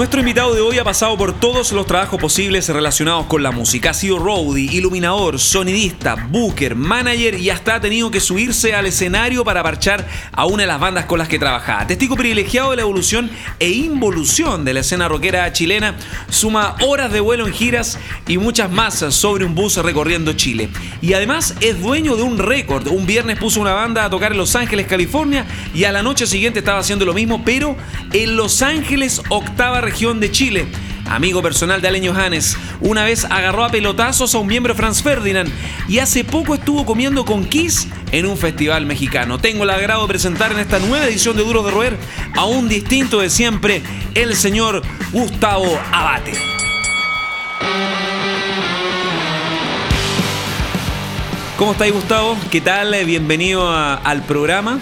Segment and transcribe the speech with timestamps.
[0.00, 3.90] Nuestro invitado de hoy ha pasado por todos los trabajos posibles relacionados con la música.
[3.90, 9.44] Ha sido roadie, iluminador, sonidista, booker, manager y hasta ha tenido que subirse al escenario
[9.44, 11.86] para marchar a una de las bandas con las que trabajaba.
[11.86, 15.94] Testigo privilegiado de la evolución e involución de la escena rockera chilena,
[16.30, 20.70] suma horas de vuelo en giras y muchas más sobre un bus recorriendo Chile.
[21.02, 22.86] Y además es dueño de un récord.
[22.86, 25.44] Un viernes puso una banda a tocar en Los Ángeles, California
[25.74, 27.76] y a la noche siguiente estaba haciendo lo mismo, pero
[28.14, 30.66] en Los Ángeles octava región de Chile.
[31.06, 35.50] Amigo personal de Aleño Janes, una vez agarró a pelotazos a un miembro Franz Ferdinand
[35.88, 39.40] y hace poco estuvo comiendo con Kiss en un festival mexicano.
[39.40, 41.96] Tengo el agrado de presentar en esta nueva edición de Duros de Roer
[42.36, 43.82] a un distinto de siempre,
[44.14, 46.34] el señor Gustavo Abate.
[51.58, 52.36] ¿Cómo estáis, Gustavo?
[52.52, 52.94] ¿Qué tal?
[53.04, 54.78] Bienvenido al programa.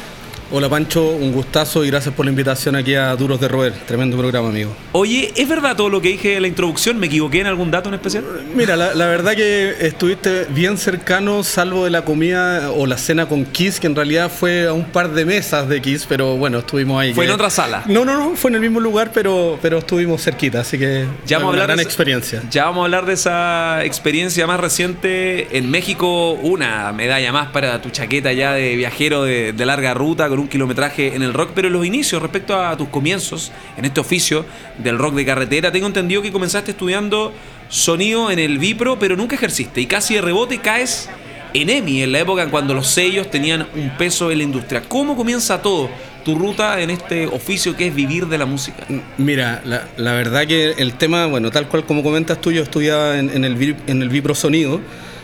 [0.50, 3.74] Hola Pancho, un gustazo y gracias por la invitación aquí a Duros de Roer.
[3.86, 4.74] Tremendo programa, amigo.
[4.92, 6.98] Oye, ¿es verdad todo lo que dije en la introducción?
[6.98, 8.24] ¿Me equivoqué en algún dato en especial?
[8.54, 13.44] Mira, la, verdad que estuviste bien cercano, salvo de la comida o la cena con
[13.44, 16.98] Kiss, que en realidad fue a un par de mesas de Kiss, pero bueno, estuvimos
[16.98, 17.12] ahí.
[17.12, 17.82] ¿Fue en otra sala?
[17.84, 21.36] No, no, no, fue en el mismo lugar, pero, pero estuvimos cerquita, así que ya
[21.36, 22.42] vamos a hablar gran de experiencia.
[22.50, 27.82] Ya vamos a hablar de esa experiencia más reciente en México, una medalla más para
[27.82, 31.50] tu chaqueta ya de viajero de, de larga ruta con un kilometraje en el rock,
[31.55, 34.44] pero los inicios respecto a tus comienzos en este oficio
[34.78, 37.33] del rock de carretera, tengo entendido que comenzaste estudiando
[37.69, 41.09] sonido en el Vipro, pero nunca ejerciste y casi de rebote caes
[41.55, 44.83] en EMI, en la época en cuando los sellos tenían un peso en la industria.
[44.86, 45.89] ¿Cómo comienza todo?
[46.25, 48.84] tu ruta en este oficio que es vivir de la música?
[49.16, 53.44] Mira, la, verdad que el tema, bueno, tal cual como comentas tú, yo estudiaba en,
[53.44, 54.78] el, en Vipro Sonido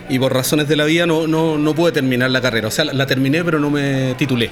[0.09, 2.69] y por razones de la vida no, no, no pude terminar la carrera.
[2.69, 4.51] O sea, la terminé pero no me titulé.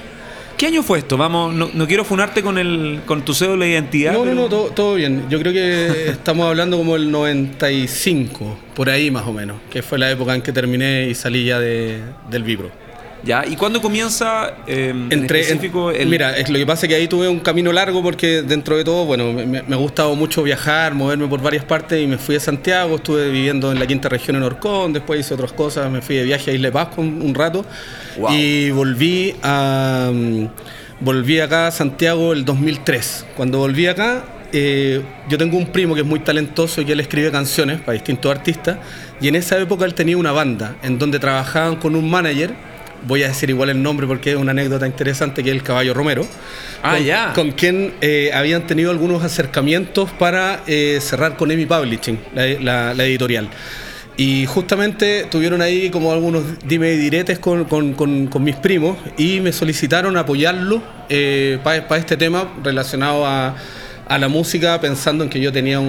[0.57, 1.17] ¿Qué año fue esto?
[1.17, 4.13] Vamos, no, quiero funarte con el con tu cédula de identidad.
[4.13, 5.25] No, no, no, todo, bien.
[5.29, 9.97] Yo creo que estamos hablando como el 95, por ahí más o menos, que fue
[9.97, 11.99] la época en que terminé y salí ya de,
[12.29, 12.82] del Vibro.
[13.25, 13.45] ¿Ya?
[13.47, 16.09] ¿Y cuándo comienza em, Entre, específico el...
[16.09, 18.83] Mira, es lo que pasa es que ahí tuve un camino largo porque dentro de
[18.83, 22.39] todo, bueno, me, ha gustado mucho viajar, moverme por varias partes y me fui a
[22.41, 26.17] Santiago, estuve viviendo en la quinta región en Orcón, después hice otras cosas, me fui
[26.17, 27.65] de viaje a Isla Pascua un, un rato
[28.29, 30.11] y volví a...
[30.13, 30.47] Mm,
[30.99, 33.25] volví acá a Santiago el 2003.
[33.35, 36.99] Cuando volví acá, eh, yo tengo un primo que es muy talentoso y que él
[36.99, 38.77] escribe canciones para distintos artistas.
[39.19, 42.53] Y en esa época él tenía una banda en donde trabajaban con un manager
[43.07, 45.93] voy a decir igual el nombre porque es una anécdota interesante, que es el Caballo
[45.93, 46.25] Romero.
[46.81, 47.33] Ah, con, ya.
[47.33, 52.19] Con quien eh, habían tenido algunos acercamientos para eh, cerrar con EMI Publishing,
[52.61, 53.49] la, editorial.
[54.15, 57.65] Y justamente tuvieron ahí como algunos dime y diretes con,
[58.41, 63.55] mis primos y me solicitaron apoyarlo eh, para este tema relacionado a
[64.07, 65.79] a la música pensando en que yo tenía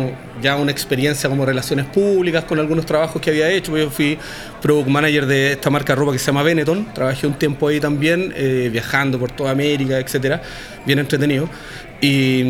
[0.41, 3.77] ya una experiencia como relaciones públicas con algunos trabajos que había hecho.
[3.77, 4.19] Yo fui
[4.63, 7.81] product manager de esta marca de ropa que se llama Benetton, trabajé un tiempo ahí
[7.81, 10.41] también, eh, viajando por toda América, etcétera,
[10.87, 11.49] bien entretenido.
[12.01, 12.43] Y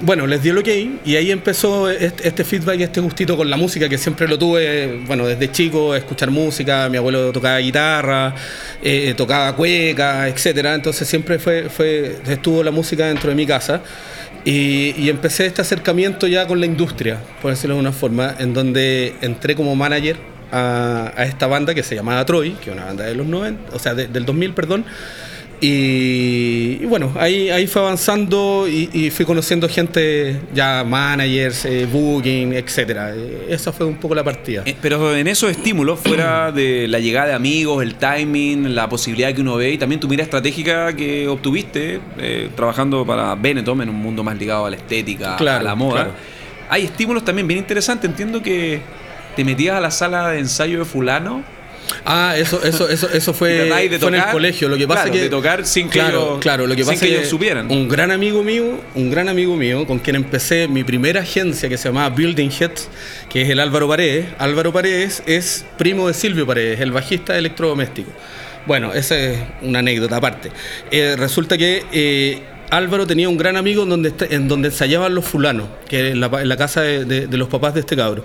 [0.00, 0.68] mm, bueno, les di el ok
[1.04, 4.38] y ahí empezó este, este, feedback y este gustito con la música que siempre lo
[4.38, 8.34] tuve, bueno, desde chico, escuchar música, mi abuelo tocaba guitarra,
[8.82, 10.74] eh, tocaba cueca, etcétera.
[10.74, 13.82] Entonces siempre fue, fue, estuvo la música dentro de mi casa.
[14.50, 19.14] Y, empecé este acercamiento ya con la industria, por decirlo de una forma, en donde
[19.20, 20.16] entré como manager
[20.50, 23.78] a, esta banda que se llamaba Troy, que es una banda de los 90, o
[23.78, 24.86] sea, del 2000, perdón,
[25.60, 33.14] y, bueno, ahí, ahí fue avanzando y, fui conociendo gente, ya managers, eh, booking, etcétera.
[33.14, 34.62] Eh, esa fue un poco la partida.
[34.64, 39.32] Eh, pero en esos estímulos, fuera de la llegada de amigos, el timing, la posibilidad
[39.34, 42.00] que uno ve y también tu mira estratégica que obtuviste
[42.54, 46.12] trabajando para Benetton en un mundo más ligado a la estética, a la moda.
[46.68, 48.08] Hay estímulos también bien interesantes.
[48.08, 48.80] Entiendo que
[49.34, 51.57] te metías a la sala de ensayo de fulano
[52.04, 53.68] Ah, eso, eso, eso, eso fue,
[53.98, 54.68] fue en el colegio.
[54.68, 57.28] Lo que pasa que de tocar sin que claro, claro, lo que pasa que, ellos
[57.28, 57.70] supieran.
[57.70, 61.76] Un gran amigo mío, un gran amigo mío, con quien empecé mi primera agencia que
[61.76, 62.88] se llamaba Building Heads,
[63.28, 64.26] que es el Álvaro Paredes.
[64.38, 68.10] Álvaro Paredes es primo de Silvio Paredes, el bajista de electrodoméstico.
[68.66, 70.50] Bueno, esa es una anécdota aparte.
[70.90, 75.24] Eh, resulta que eh, Álvaro tenía un gran amigo en donde, en donde ensayaban los
[75.24, 78.24] fulanos, que en la, casa de, de, los papás de este cabro.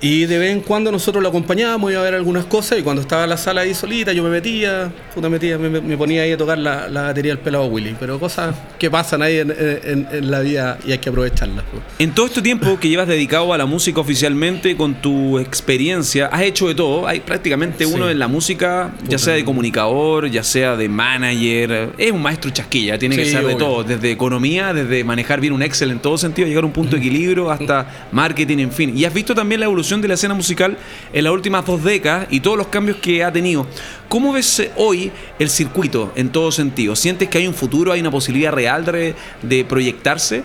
[0.00, 3.00] Y de vez en cuando nosotros lo acompañábamos, iba a ver algunas cosas y cuando
[3.00, 6.32] estaba en la sala ahí solita yo me metía, puta metía me, me ponía ahí
[6.32, 7.96] a tocar la, la, batería del pelado Willy.
[7.98, 11.64] Pero cosas que pasan ahí en, en, en la vida y hay que aprovecharlas.
[11.70, 11.82] Pues.
[11.98, 16.42] En todo este tiempo que llevas dedicado a la música oficialmente, con tu experiencia, has
[16.42, 17.06] hecho de todo.
[17.06, 21.92] Hay prácticamente uno en la música, ya sea de comunicador, ya sea de manager.
[21.96, 23.82] Es un maestro chasquilla, tiene que ser de todo.
[23.82, 26.98] Desde economía, desde manejar bien un Excel en todo sentido, llegar a un punto de
[27.06, 28.96] equilibrio, hasta marketing, en fin.
[28.96, 30.76] Y has visto también la evolución de la escena musical
[31.12, 33.66] en las últimas dos décadas y todos los cambios que ha tenido.
[34.08, 36.96] ¿Cómo ves eh, hoy el circuito en todo sentido?
[36.96, 40.42] ¿Sientes que hay un futuro, hay una posibilidad real de, proyectarse?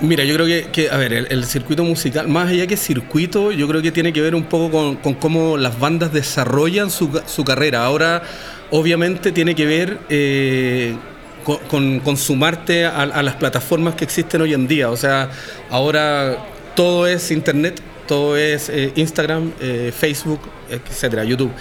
[0.00, 3.80] Mira, yo creo que, a ver, el, circuito musical, más allá que circuito, yo creo
[3.80, 7.84] que tiene que ver un poco con, cómo las bandas desarrollan su, carrera.
[7.84, 8.22] Ahora,
[8.70, 10.96] obviamente, tiene que ver eh,
[11.44, 14.90] con, sumarte a, a, las plataformas que existen hoy en día.
[14.90, 15.30] O sea,
[15.70, 16.38] ahora
[16.74, 20.40] todo es internet, todo es eh, Instagram, eh, Facebook,
[20.70, 21.52] etcétera, YouTube.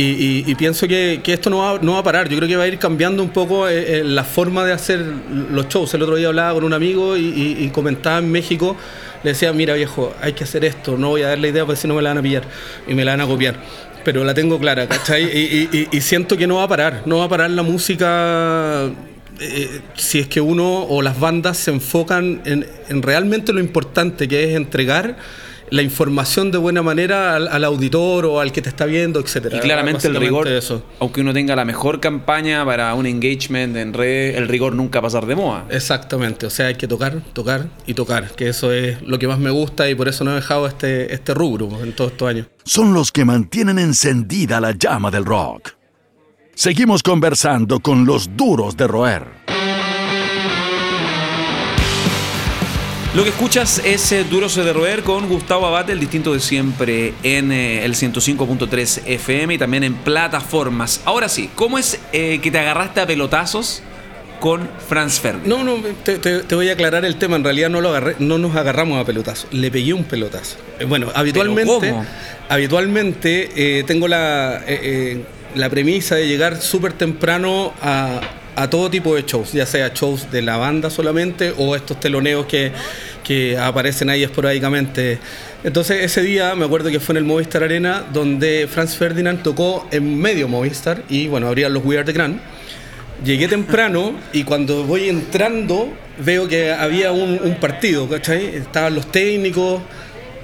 [0.00, 2.28] Y, pienso que, esto no va, a parar.
[2.28, 5.04] Yo creo que va a ir cambiando un poco eh, la forma de hacer
[5.50, 5.92] los shows.
[5.94, 8.76] El otro día hablaba con un amigo y, comentaba en México,
[9.24, 11.80] le decía, mira viejo, hay que hacer esto, no voy a dar la idea porque
[11.80, 12.44] si no me la van a pillar
[12.86, 13.56] y me la van a copiar.
[14.04, 15.24] Pero la tengo clara, ¿cachai?
[15.24, 18.88] Y, siento que no va a parar, no va a parar la música
[19.96, 24.44] si es que uno o las bandas se enfocan en, en realmente lo importante que
[24.44, 25.16] es entregar
[25.70, 29.58] la información de buena manera al, auditor o al que te está viendo, etcétera.
[29.58, 30.82] Y claramente el rigor, eso.
[31.00, 35.26] aunque uno tenga la mejor campaña para un engagement en red, el rigor nunca pasar
[35.26, 35.66] de moda.
[35.70, 39.38] Exactamente, o sea, hay que tocar, tocar y tocar, que eso es lo que más
[39.38, 42.46] me gusta y por eso no he dejado este, este rubro en todos estos años.
[42.64, 45.72] Son los que mantienen encendida la llama del rock.
[46.54, 49.37] Seguimos conversando con los duros de roer.
[53.14, 57.14] Lo que escuchas es eh, Duro de roer con Gustavo Abate, el distinto de siempre,
[57.22, 61.00] en eh, el 105.3 FM y también en plataformas.
[61.06, 63.82] Ahora sí, ¿cómo es eh, que te agarraste a pelotazos
[64.40, 65.48] con Franz Ferdinand?
[65.48, 67.36] No, no, te, voy a aclarar el tema.
[67.36, 69.48] En realidad no, lo agarré, no nos agarramos a pelotazos.
[69.52, 70.58] Le pegué un pelotazo.
[70.86, 71.94] Bueno, habitualmente,
[72.50, 74.62] habitualmente tengo la,
[75.54, 78.20] la premisa de llegar súper temprano a
[78.58, 82.46] a todo tipo de shows, ya sea shows de la banda solamente o estos teloneos
[82.46, 82.72] que,
[83.60, 85.18] aparecen ahí esporádicamente.
[85.62, 89.86] Entonces ese día me acuerdo que fue en el Movistar Arena donde Franz Ferdinand tocó
[89.90, 92.40] en medio Movistar y bueno, abrían los We Are The Grand.
[93.22, 95.92] Llegué temprano y cuando voy entrando
[96.24, 98.56] veo que había un, partido, ¿cachai?
[98.56, 99.82] Estaban los técnicos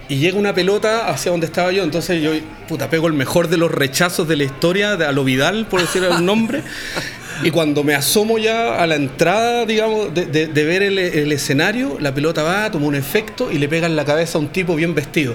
[0.09, 2.33] y llega una pelota hacia donde estaba yo, entonces yo,
[2.69, 6.03] puta, pego el mejor de los rechazos de la historia, de a Vidal, por decir
[6.03, 6.63] un nombre.
[7.43, 12.43] Y cuando me asomo ya a la entrada, digamos, de, ver el, escenario, la pelota
[12.43, 15.35] va, toma un efecto y le pega en la cabeza a un tipo bien vestido.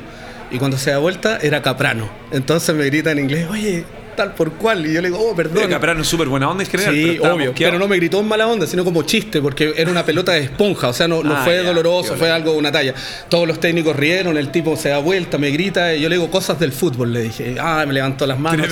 [0.51, 2.09] Y cuando se da vuelta, era Caprano.
[2.31, 3.83] Entonces me grita en inglés, oye,
[4.19, 4.85] tal por cual.
[4.85, 5.69] Y yo le digo, oh, perdón.
[5.69, 6.93] Caprano es súper buena onda en general.
[6.93, 7.53] Sí, obvio.
[7.57, 10.41] Pero no me gritó en mala onda, sino como chiste, porque era una pelota de
[10.41, 10.89] esponja.
[10.89, 12.93] O sea, no, no ah, fue doloroso, fue algo, una talla.
[13.29, 15.95] Todos los técnicos rieron, el tipo se da vuelta, me grita.
[15.95, 17.55] Y yo le digo cosas del fútbol, le dije.
[17.59, 18.67] Ah, me levantó las manos.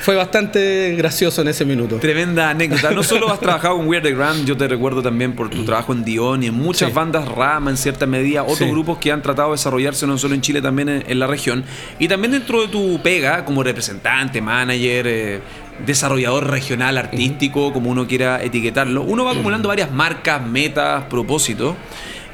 [0.00, 1.96] Fue bastante gracioso en ese minuto.
[1.96, 2.90] Tremenda anécdota.
[2.90, 5.92] No solo has trabajado con Weird the Grand, yo te recuerdo también por tu trabajo
[5.92, 9.50] en Dion y en muchas bandas rama en cierta medida, otros grupos que han tratado
[9.50, 11.64] de desarrollarse no solo en Chile, también en, la región.
[12.00, 15.40] Y también dentro de tu pega como representante, manager, eh,
[15.84, 21.76] desarrollador regional artístico, como uno quiera etiquetarlo, uno va acumulando varias marcas, metas, propósitos.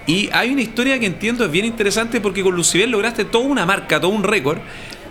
[0.07, 3.65] Y hay una historia que entiendo es bien interesante porque con Lucibel lograste toda una
[3.65, 4.59] marca, todo un récord,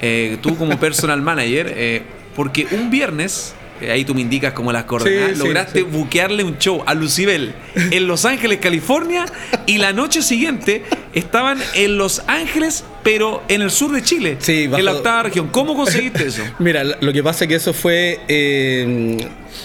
[0.01, 2.03] eh, tú como personal manager, eh,
[2.35, 6.83] porque un viernes eh, ahí tú me indicas como las coordenadas, lograste buquearle un show
[6.85, 9.25] a Lucibel en Los Ángeles, California,
[9.65, 10.83] y la noche siguiente
[11.13, 15.50] estaban en Los Ángeles, pero en el sur de Chile, en la octava región.
[15.50, 16.41] ¿Cómo conseguiste eso?
[16.60, 19.17] Mira, lo que pasa es que eso fue eh,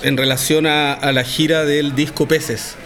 [0.02, 2.76] en relación a, la gira del disco Peces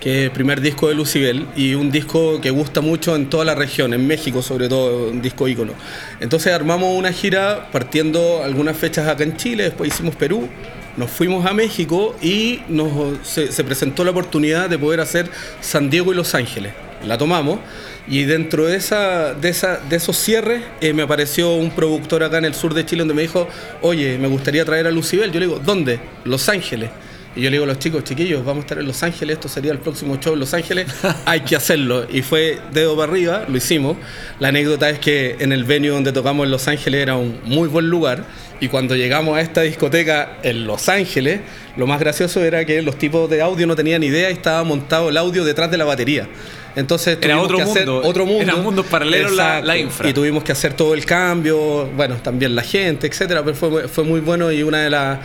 [0.00, 3.44] que es el primer disco de Lucibel y un disco que gusta mucho en toda
[3.44, 5.72] la región, en México sobre todo, un disco ícono.
[6.20, 10.48] Entonces armamos una gira partiendo algunas fechas acá en Chile, después hicimos Perú,
[10.96, 15.28] nos fuimos a México y nos, se, presentó la oportunidad de poder hacer
[15.60, 16.74] San Diego y Los Ángeles.
[17.06, 17.60] La tomamos
[18.06, 22.38] y dentro de, esa, de, esa, de esos cierres eh, me apareció un productor acá
[22.38, 23.48] en el sur de Chile donde me dijo,
[23.82, 25.30] oye, me gustaría traer a Lucibel.
[25.30, 26.00] Yo le digo, ¿dónde?
[26.24, 26.90] Los Ángeles.
[27.38, 29.48] Y yo le digo a los chicos, chiquillos, vamos a estar en Los Ángeles, esto
[29.48, 30.86] sería el próximo show en Los Ángeles,
[31.24, 32.04] hay que hacerlo.
[32.10, 33.96] Y fue dedo para arriba, lo hicimos.
[34.40, 37.68] La anécdota es que en el venue donde tocamos en Los Ángeles era un muy
[37.68, 38.24] buen lugar.
[38.60, 41.38] Y cuando llegamos a esta discoteca en Los Ángeles,
[41.76, 45.08] lo más gracioso era que los tipos de audio no tenían idea y estaba montado
[45.10, 46.26] el audio detrás de la batería.
[46.74, 48.08] Entonces Era otro que hacer mundo.
[48.08, 48.82] otro mundo.
[48.82, 49.66] Era paralelos la- Exacto.
[49.68, 50.08] la infra.
[50.08, 54.02] Y tuvimos que hacer todo el cambio, bueno, también la gente, etcétera, pero fue, fue
[54.02, 55.18] muy bueno y una de, las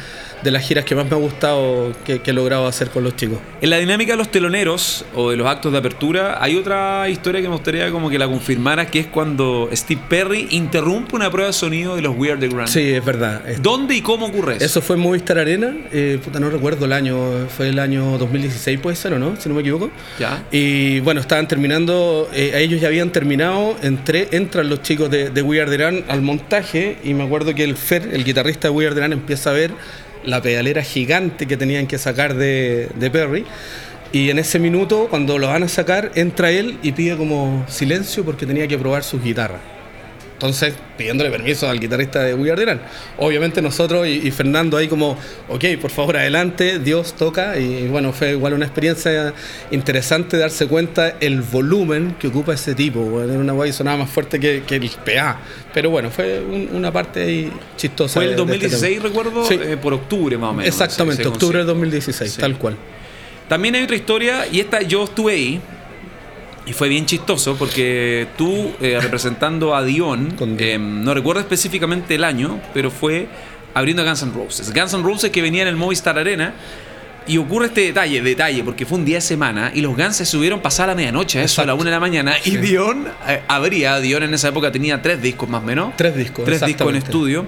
[0.43, 3.15] de las giras que más me ha gustado que, que he logrado hacer con los
[3.15, 3.39] chicos.
[3.61, 7.41] En la dinámica de los teloneros o de los actos de apertura, hay otra historia
[7.41, 11.47] que me gustaría como que la confirmaras, que es cuando Steve Perry interrumpe una prueba
[11.47, 12.67] de sonido de los Weird the Grand.
[12.67, 13.41] Sí, es verdad.
[13.61, 14.65] ¿Dónde y cómo ocurre eso?
[14.65, 18.79] Eso fue en Movistar Arena, eh, puta, no recuerdo el año, fue el año 2016
[18.79, 19.89] puede ser o no, si no me equivoco.
[20.19, 20.43] Ya.
[20.51, 25.41] Y bueno, estaban terminando, eh, ellos ya habían terminado, entré, entran los chicos de, de
[25.41, 28.73] We Are The Run al montaje y me acuerdo que el Fer, el guitarrista de
[28.73, 29.71] We Are The Run, empieza a ver
[30.25, 33.45] la pedalera gigante que tenían que sacar de, de Perry.
[34.11, 38.23] Y en ese minuto, cuando lo van a sacar, entra él y pide como silencio
[38.23, 39.72] porque tenía que probar sus guitarras.
[40.33, 42.79] Entonces, pidiéndole permiso al guitarrista de We Are The.
[43.17, 47.57] Obviamente nosotros y, y Fernando ahí como, ok, por favor adelante, Dios toca.
[47.57, 49.33] Y bueno, fue igual una experiencia
[49.71, 52.99] interesante darse cuenta el volumen que ocupa ese tipo.
[53.01, 55.39] bueno, Era una guay sonaba más fuerte que, que el PA.
[55.73, 58.15] Pero bueno, fue un- una parte ahí chistosa.
[58.15, 59.07] Fue el de- de este 2016, tema.
[59.07, 59.53] recuerdo, Sí.
[59.61, 60.67] eh, por octubre más o menos.
[60.67, 61.73] Exactamente, octubre del consigue.
[61.85, 62.41] 2016, Sí.
[62.41, 62.75] tal cual.
[63.47, 65.61] También hay otra historia, y esta yo estuve ahí,
[66.65, 72.23] y fue bien chistoso, porque tú, eh, representando a Dion, eh, no recuerdo específicamente el
[72.23, 73.27] año, pero fue
[73.73, 74.73] abriendo a Guns N' Roses.
[74.73, 76.53] Guns N' Roses que venía en el Movistar Arena.
[77.25, 80.25] Y ocurre este detalle, detalle, porque fue un día de semana y los Guns se
[80.25, 82.35] subieron pasada la medianoche, a eso a la una de la mañana.
[82.43, 82.57] Y.
[82.57, 85.95] Dion eh, abría, Dion en esa época tenía tres discos más o menos.
[85.95, 87.45] Tres discos, Tres discos en estudio.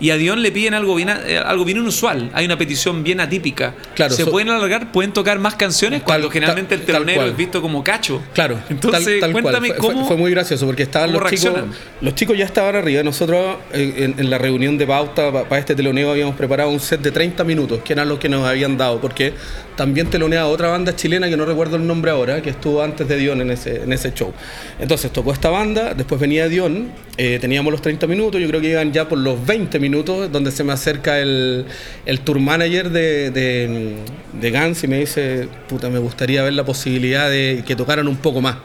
[0.00, 2.30] Y a Dion le piden algo bien, eh, algo bien inusual.
[2.32, 3.74] Hay una petición bien atípica.
[3.96, 4.92] Claro, ¿Se so- pueden alargar?
[4.92, 6.02] ¿Pueden tocar más canciones?
[6.02, 7.30] Cuando Tal- generalmente tal- el telonero cual.
[7.30, 8.22] es visto como cacho.
[8.32, 9.42] Claro, Entonces, tal, cual.
[9.42, 10.06] cuéntame Fue- fue, cómo.
[10.06, 11.52] fue muy gracioso porque estaban los chicos.
[12.00, 13.02] Los chicos ya estaban arriba.
[13.02, 17.10] Nosotros en, en la reunión de pauta para este teloneo habíamos preparado un set de
[17.10, 19.32] 30 minutos, que eran los que nos habían dado, porque
[19.74, 23.16] también teloneaba otra banda chilena que no recuerdo el nombre ahora, que estuvo antes de
[23.16, 24.32] Dion en ese, en ese show.
[24.78, 28.70] Entonces tocó esta banda, después venía Dion, eh, teníamos los 30 minutos, yo creo que
[28.70, 31.66] iban ya por los 20 minutos, donde se me acerca el,
[32.06, 33.96] el tour manager de, de,
[34.40, 38.40] de y me dice, puta, me gustaría ver la posibilidad de que tocaran un poco
[38.40, 38.56] más.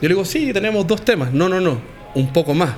[0.00, 1.32] Yo le digo, sí, tenemos dos temas.
[1.32, 1.80] No, no, no,
[2.14, 2.70] un poco más.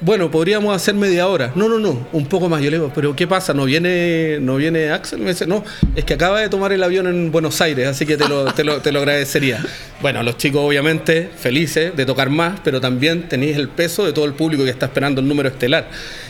[0.00, 1.52] Bueno, podríamos hacer media hora.
[1.54, 2.62] No, no, no, un poco más.
[2.62, 3.54] Yo le digo, pero ¿qué pasa?
[3.54, 5.20] ¿No viene, no viene Axel?
[5.20, 8.18] Me dice, no, es que acaba de tomar el avión en Buenos Aires, así que
[8.18, 9.64] te lo, te lo, te lo agradecería.
[9.98, 14.26] Bueno, los chicos obviamente felices de tocar más, pero también tenéis el peso de todo
[14.26, 15.88] el público que está esperando el número estelar.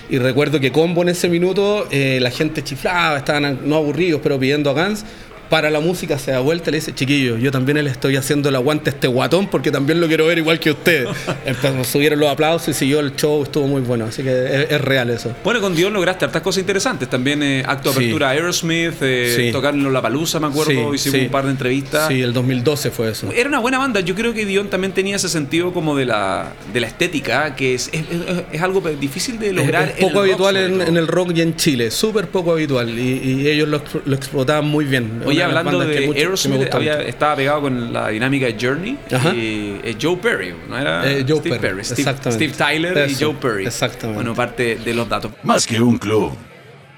[0.08, 4.38] Y recuerdo que combo en ese minuto, eh, la gente chiflaba, estaban no aburridos, pero
[4.38, 5.04] pidiendo a Gans
[5.48, 8.48] para la música se da vuelta y le dice, chiquillo, yo también le estoy haciendo
[8.48, 11.08] el aguante a este guatón porque también lo quiero ver igual que ustedes.
[11.46, 14.80] Entonces subieron los aplausos y siguió el show, estuvo muy bueno, así que es, es
[14.80, 15.32] real eso.
[15.44, 17.08] Bueno, con Dion lograste hartas cosas interesantes.
[17.08, 19.48] También eh, acto de apertura Aerosmith, eh, Sí.
[19.66, 20.70] en La Palusa, me acuerdo.
[20.72, 22.08] Sí, Hicimos un par de entrevistas.
[22.08, 23.30] Sí, el 2012 fue eso.
[23.34, 24.00] Era una buena banda.
[24.00, 27.74] Yo creo que Dion también tenía ese sentido como de la, de la estética, que
[27.74, 28.04] es, es,
[28.52, 29.88] es- algo difícil de lograr.
[29.90, 32.52] es en poco rock, habitual sobre en, en el rock y en Chile, súper poco
[32.52, 35.22] habitual y, y ellos lo, lo explotaban muy bien.
[35.24, 39.34] Oye, Las hablando de mucho- Aerosmith, había- estaba pegado con la dinámica de Journey Ajá.
[39.34, 41.10] y eh, Joe Perry, ¿no era?
[41.10, 42.48] Eh, Joe Steve Perry, Steve, exactamente.
[42.48, 43.66] Steve Tyler y Joe Perry.
[43.66, 44.14] exactamente.
[44.16, 45.32] Bueno, parte de los datos.
[45.42, 46.32] Más que un club,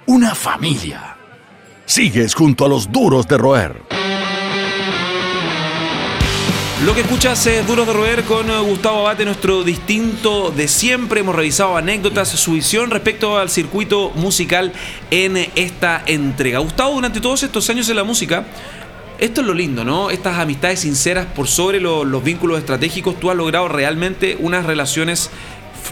[0.06, 1.16] una familia.
[1.84, 3.76] Sigues junto a los duros de roer.
[6.84, 11.20] Lo que escuchas es Duros de Roer con eh, Gustavo Abate, nuestro distinto de siempre.
[11.20, 14.72] Hemos revisado anécdotas, su visión respecto al circuito musical
[15.10, 16.60] en esta entrega.
[16.60, 18.44] Gustavo, durante todos estos años en la música,
[19.18, 20.10] esto es lo lindo, ¿no?
[20.10, 25.30] Estas amistades sinceras por sobre lo- los vínculos estratégicos, tú has logrado realmente unas relaciones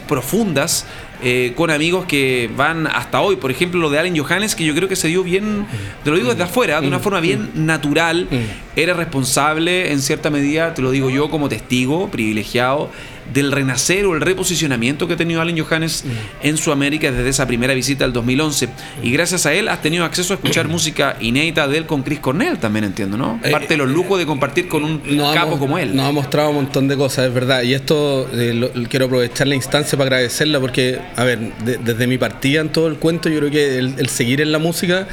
[0.08, 0.86] profundas
[1.22, 3.36] eh, con amigos que van hasta hoy.
[3.36, 5.66] Por ejemplo, lo de Allen Johannes, que yo creo que se dio bien,
[6.04, 8.28] te lo digo desde afuera, de una forma bien natural.
[8.76, 12.90] Era responsable en cierta medida, te lo digo yo como testigo privilegiado,
[13.32, 16.04] del renacer o el reposicionamiento que ha tenido Allen Johannes
[16.42, 18.68] en Sudamérica desde esa primera visita del 2011.
[19.02, 22.20] Y gracias a él has tenido acceso a escuchar música inédita de él con Chris
[22.20, 23.40] Cornell, también entiendo, ¿no?
[23.42, 25.96] Eh, Parte de los lujos de compartir con un Nos ha capo mo- como él.
[25.96, 27.62] Nos ha mostrado un montón de cosas, es verdad.
[27.62, 32.06] Y esto eh, lo- quiero aprovechar la instancia para agradecerla porque, a ver, de- desde
[32.06, 35.08] mi partida en todo el cuento, yo creo que el, el seguir en la música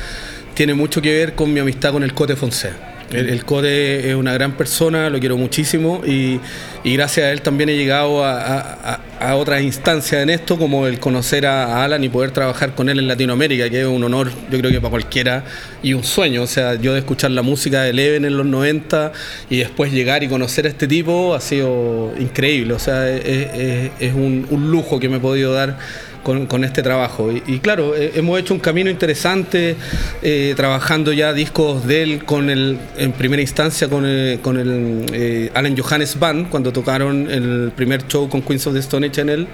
[0.53, 2.91] tiene mucho que ver con mi amistad con el Cote Fonseca.
[3.13, 6.39] El, el Cote es una gran persona, lo quiero muchísimo y,
[6.83, 8.99] gracias a él también he llegado a,
[9.35, 13.07] otras instancias en esto, como el conocer a Alan y poder trabajar con él en
[13.07, 15.45] Latinoamérica, que es un honor, yo creo que para cualquiera,
[15.81, 16.43] y un sueño.
[16.43, 19.13] O sea, yo de escuchar la música de Leven en los 90
[19.49, 22.73] y después llegar y conocer a este tipo ha sido increíble.
[22.73, 25.77] O sea, es, un, un lujo que me he podido dar
[26.23, 27.31] con, este trabajo.
[27.31, 29.75] Y, claro, eh, hemos hecho un camino interesante,
[30.21, 35.05] eh, trabajando ya discos de él con el, en primera instancia con el, con el
[35.13, 39.21] eh, Alan Johannes Band, cuando tocaron el primer show con Queens of the Stone Age
[39.21, 39.47] en el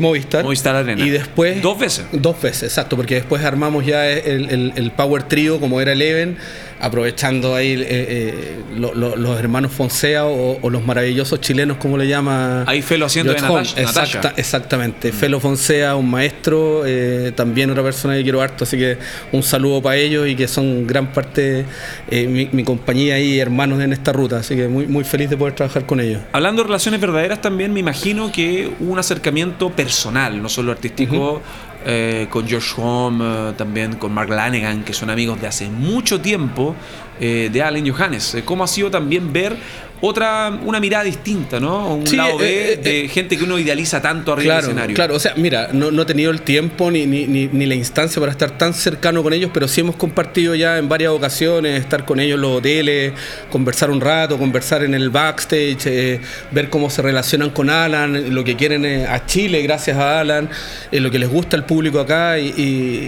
[0.00, 0.44] Movistar.
[0.44, 1.04] Movistar Arena.
[1.04, 1.60] Y después.
[1.60, 2.04] Dos veces.
[2.12, 6.36] Dos veces, exacto, porque después armamos ya el, el, el Power Trio como era Eleven
[6.80, 12.64] aprovechando ahí eh, eh, los hermanos Fonsea o, los maravillosos chilenos, como le llama.
[12.66, 14.34] Ahí Felo haciendo de Natasha.
[14.36, 15.10] exactamente.
[15.10, 15.14] Mm.
[15.14, 18.98] Felo Fonsea, un maestro, eh, también otra persona que quiero harto, así que
[19.32, 21.64] un saludo para ellos y que son gran parte
[22.10, 25.54] mi, mi, compañía y hermanos en esta ruta, así que muy, muy feliz de poder
[25.54, 26.20] trabajar con ellos.
[26.32, 31.42] Hablando de relaciones verdaderas, también me imagino que un acercamiento personal, no solo artístico.
[31.88, 36.20] Eh, con George Home, eh, también con Mark Lanegan, que son amigos de hace mucho
[36.20, 36.74] tiempo,
[37.20, 38.38] eh, de Allen Johannes.
[38.44, 39.56] ¿Cómo ha sido también ver
[40.00, 41.94] otra, una mirada distinta, ¿no?
[41.94, 44.94] Un lado B eh, eh, de gente que uno idealiza tanto arriba del escenario.
[44.94, 48.20] Claro, o sea, mira, no, no he tenido el tiempo ni, ni, ni, la instancia
[48.20, 52.04] para estar tan cercano con ellos, pero sí hemos compartido ya en varias ocasiones, estar
[52.04, 53.12] con ellos en los hoteles,
[53.50, 58.44] conversar un rato, conversar en el backstage, eh, ver cómo se relacionan con Alan, lo
[58.44, 60.50] que quieren a Chile gracias a Alan,
[60.92, 62.48] lo que les gusta al público acá, y,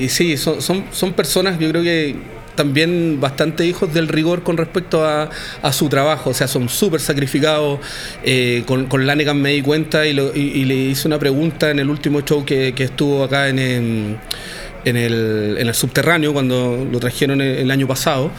[0.03, 4.57] y, sí, son, son, son personas, yo creo que también bastante hijos del rigor con
[4.57, 5.31] respecto a,
[5.71, 7.79] su trabajo, o sea, son súper sacrificados.
[8.25, 12.23] Eh, con, con Lanegan me di cuenta y, le hice una pregunta en el último
[12.23, 17.87] show que, estuvo acá en, en, el, en el subterráneo, cuando lo trajeron el año
[17.87, 18.33] pasado.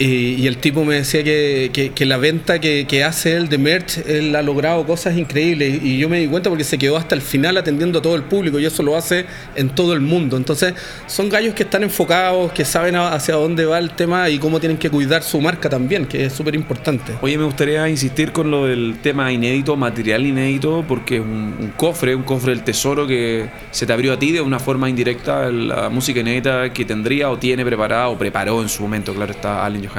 [0.00, 4.40] Y, el tipo me decía que, la venta que, hace él de merch, él ha
[4.40, 5.78] logrado cosas increíbles.
[5.82, 8.22] Y yo me di cuenta porque se quedó hasta el final atendiendo a todo el
[8.22, 9.26] público y eso lo hace
[9.56, 10.38] en todo el mundo.
[10.38, 10.72] Entonces,
[11.06, 14.78] son gallos que están enfocados, que saben hacia dónde va el tema y cómo tienen
[14.78, 17.12] que cuidar su marca también, que es súper importante.
[17.20, 21.72] Oye, me gustaría insistir con lo del tema inédito, material inédito, porque es un, un
[21.76, 25.50] cofre, un cofre del tesoro que se te abrió a ti de una forma indirecta
[25.50, 29.62] la música inédita que tendría o tiene preparada o preparó en su momento, claro, está
[29.66, 29.89] Allen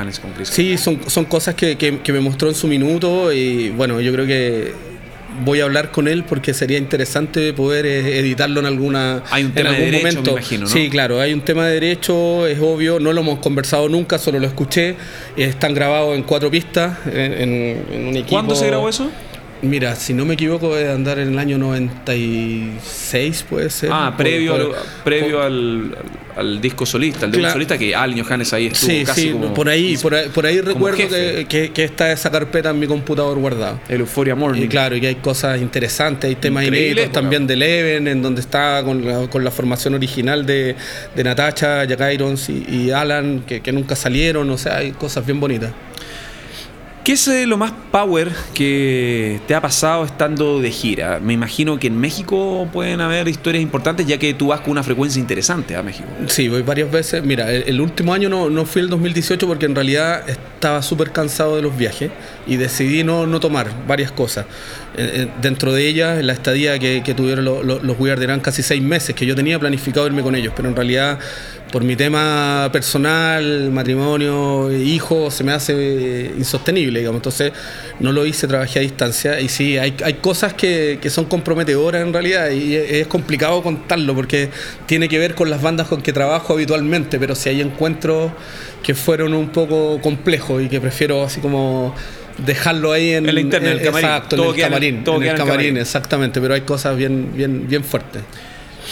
[0.45, 4.73] Sí, son, son cosas que, me mostró en su minuto y bueno, yo creo que
[5.45, 9.53] voy a hablar con él porque sería interesante poder eh, editarlo en alguna hay un
[9.53, 10.31] tema en algún de derecho, momento.
[10.31, 13.87] Me imagino, Sí, claro, hay un tema de derecho, es obvio, no lo hemos conversado
[13.89, 14.95] nunca, solo lo escuché.
[15.37, 18.29] Están grabados en cuatro pistas en, en un equipo.
[18.29, 19.09] ¿Cuándo se grabó eso?
[19.61, 23.91] Mira, si no me equivoco, debe andar en el año 96, puede ser.
[23.93, 24.71] Ah, previo, al,
[25.03, 29.35] previo al, disco solista, el disco solista que Al Johannes ahí estuvo sí, casi sí,
[29.53, 33.37] por ahí, por ahí, por ahí recuerdo que, que, está esa carpeta en mi computador
[33.37, 33.79] guardada.
[33.87, 34.63] El Euphoria Morning.
[34.63, 38.81] Y claro, y hay cosas interesantes, hay temas inéditos también de Leven, en donde está
[38.83, 40.75] con la, con la formación original de,
[41.15, 45.23] de Natasha, Jack Irons y, y Alan, que, que nunca salieron, o sea, hay cosas
[45.23, 45.71] bien bonitas.
[47.03, 51.19] ¿Qué es eh, lo más power que te ha pasado estando de gira?
[51.19, 54.83] Me imagino que en México pueden haber historias importantes, ya que tú vas con una
[54.83, 56.07] frecuencia interesante a México.
[56.27, 57.23] Sí, voy varias veces.
[57.23, 61.55] Mira, el, último año no, no, fui el 2018 porque en realidad estaba súper cansado
[61.55, 62.11] de los viajes
[62.45, 64.45] y decidí no, no tomar varias cosas.
[64.95, 69.15] Eh, eh, dentro de ellas, la estadía que, tuvieron los Weird eran casi seis meses,
[69.15, 71.17] que yo tenía planificado irme con ellos, pero en realidad
[71.71, 77.19] por mi tema personal, matrimonio, hijo, se me hace eh, insostenible, digamos.
[77.19, 77.53] Entonces
[77.99, 79.39] no lo hice, trabajé a distancia.
[79.39, 84.13] Y sí, hay, hay cosas que, que, son comprometedoras en realidad y es complicado contarlo
[84.13, 84.49] porque
[84.85, 88.31] tiene que ver con las bandas con que trabajo habitualmente, pero si hay encuentros
[88.83, 91.95] que fueron un poco complejos y que prefiero así como
[92.45, 94.09] dejarlo ahí en, el internet, en el camarín.
[94.09, 98.23] Exacto, en el camarín, en el camarín, exactamente, pero hay cosas bien, bien, bien fuertes.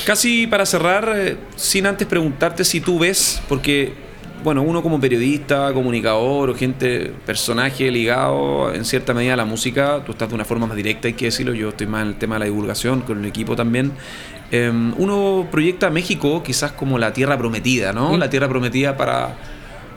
[0.06, 3.94] Casi para cerrar, eh, sin antes preguntarte si tú ves, porque
[4.44, 10.02] bueno, uno como periodista, comunicador o gente, personaje ligado en cierta medida a la música,
[10.06, 12.16] tú estás de una forma más directa, hay que decirlo, yo estoy más en el
[12.16, 13.92] tema de la divulgación, con el equipo también.
[14.52, 18.18] Em, uno proyecta a México quizás como la tierra prometida, ¿no?
[18.18, 19.36] La tierra prometida para,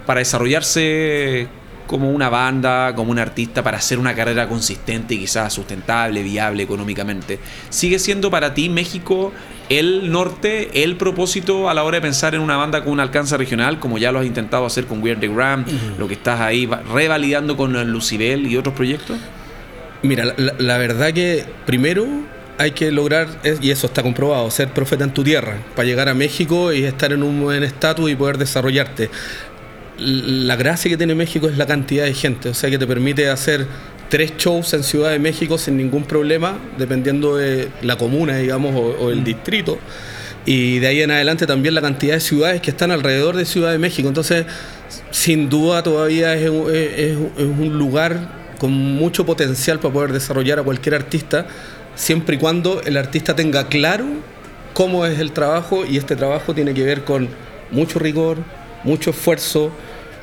[0.05, 1.49] para desarrollarse
[1.87, 6.63] como una banda, como un artista para hacer una carrera consistente y quizás sustentable, viable
[6.63, 7.39] económicamente.
[7.71, 9.33] ¿Sigue siendo para ti México
[9.79, 13.37] el norte, el propósito a la hora de pensar en una banda con un alcance
[13.37, 15.65] regional, como ya lo has intentado hacer con Weird the Gram,
[15.99, 19.19] lo que estás ahí revalidando con Lucibel y otros proyectos?
[20.03, 22.07] Mira, la, verdad que primero
[22.59, 23.29] hay que lograr,
[23.61, 27.13] y eso está comprobado, ser profeta en tu tierra, para llegar a México y estar
[27.13, 29.11] en un buen estatus y poder desarrollarte
[29.99, 33.29] la gracia que tiene México es la cantidad de gente, o sea que te permite
[33.29, 33.67] hacer
[34.13, 39.11] tres shows en Ciudad de México sin ningún problema, dependiendo de la comuna, digamos, o,
[39.11, 39.25] el mm.
[39.25, 39.79] distrito.
[40.45, 43.73] Y de ahí en adelante también la cantidad de ciudades que están alrededor de Ciudad
[43.73, 44.09] de México.
[44.09, 44.45] Entonces,
[45.13, 50.95] sin duda todavía es, es un lugar con mucho potencial para poder desarrollar a cualquier
[50.95, 51.47] artista,
[51.95, 54.05] siempre y cuando el artista tenga claro
[54.75, 57.31] cómo es el trabajo y este trabajo tiene que ver con
[57.71, 58.37] mucho rigor,
[58.85, 59.73] mucho esfuerzo,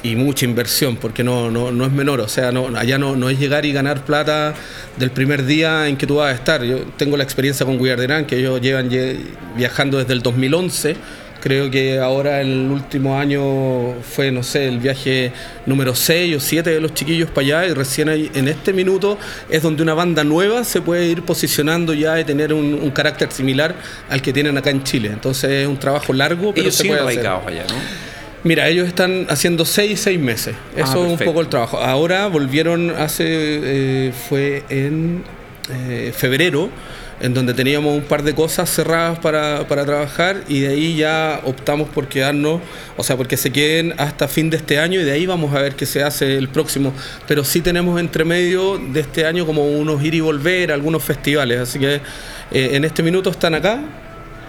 [0.02, 3.30] y mucha inversión, porque no, no, no es menor, o sea, no, allá no, no,
[3.30, 4.54] es llegar y ganar plata
[4.98, 6.64] del primer día en que tú vas a estar.
[6.64, 8.90] Yo tengo la experiencia con Guillermo que ellos llevan
[9.58, 10.96] viajando desde el 2011,
[11.42, 15.32] creo que ahora el último año fue, no sé, el viaje
[15.66, 19.18] número 6 o 7 de los chiquillos para allá y recién ahí, en este minuto
[19.50, 23.76] es donde una banda nueva se puede ir posicionando ya y tener un, carácter similar
[24.10, 25.10] al que tienen acá en Chile.
[25.14, 27.28] Entonces es un trabajo largo, pero se puede hacer.
[27.28, 28.09] allá, ¿no?
[28.44, 30.56] Mira, ellos están haciendo seis, seis meses.
[30.78, 31.78] Ah, Eso es un poco el trabajo.
[31.78, 35.24] Ahora volvieron hace, eh, fue en
[35.70, 36.70] eh, febrero,
[37.20, 41.42] en donde teníamos un par de cosas cerradas para, para, trabajar y de ahí ya
[41.44, 42.62] optamos por quedarnos,
[42.96, 45.62] o sea, porque se queden hasta fin de este año y de ahí vamos a
[45.62, 46.94] ver qué se hace el próximo.
[47.28, 51.60] Pero sí tenemos entre medio de este año como unos ir y volver, algunos festivales.
[51.60, 52.02] Así que eh,
[52.52, 53.82] en este minuto están acá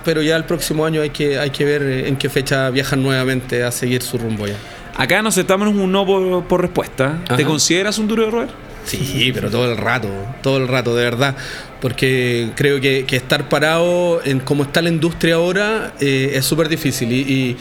[0.05, 3.03] pero ya el próximo año hay que, hay que ver eh, en qué fecha viajan
[3.03, 4.57] nuevamente a seguir su rumbo ya.
[4.97, 6.05] Acá nos estamos en un no
[6.47, 7.19] por, respuesta.
[7.37, 8.49] ¿Te consideras un duro de roer?
[8.85, 10.09] Sí, pero todo el rato,
[10.43, 11.37] todo el rato, de verdad.
[11.81, 17.13] Porque creo que, estar parado en cómo está la industria ahora eh, es súper difícil
[17.13, 17.57] y y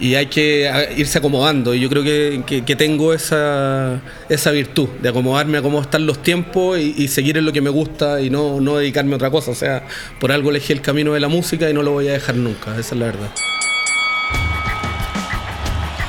[0.00, 1.74] hay que irse acomodando.
[1.74, 6.78] Y yo creo que, tengo esa, esa, virtud de acomodarme a cómo están los tiempos
[6.78, 9.50] y, seguir en lo que me gusta y no, no, dedicarme a otra cosa.
[9.50, 9.86] O sea,
[10.20, 12.72] por algo elegí el camino de la música y no lo voy a dejar nunca.
[12.78, 13.30] Esa es la verdad.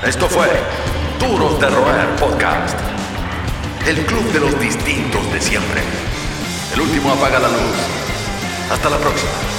[0.07, 0.47] Esto fue
[1.19, 2.79] Duros de Roer Podcast.
[3.87, 5.81] El club de los distintos de siempre.
[6.73, 7.75] El último apaga la luz.
[8.71, 9.58] Hasta la próxima.